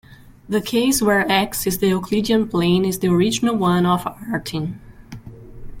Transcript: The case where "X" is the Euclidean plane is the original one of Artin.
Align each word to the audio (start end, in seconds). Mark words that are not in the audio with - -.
The 0.49 0.61
case 0.61 0.99
where 0.99 1.31
"X" 1.31 1.67
is 1.67 1.77
the 1.77 1.89
Euclidean 1.89 2.47
plane 2.47 2.85
is 2.85 2.97
the 2.97 3.09
original 3.09 3.55
one 3.55 3.85
of 3.85 4.03
Artin. 4.03 4.79